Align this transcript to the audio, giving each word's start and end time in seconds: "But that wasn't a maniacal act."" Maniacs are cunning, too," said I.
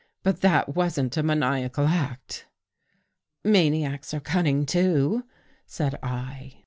"But 0.23 0.41
that 0.41 0.73
wasn't 0.75 1.15
a 1.15 1.21
maniacal 1.21 1.85
act."" 1.85 2.47
Maniacs 3.43 4.15
are 4.15 4.19
cunning, 4.19 4.65
too," 4.65 5.25
said 5.67 5.93
I. 6.01 6.57